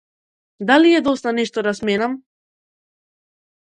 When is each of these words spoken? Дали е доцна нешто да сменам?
Дали 0.69 0.93
е 0.93 1.01
доцна 1.07 1.33
нешто 1.39 1.65
да 1.67 1.75
сменам? 1.81 2.17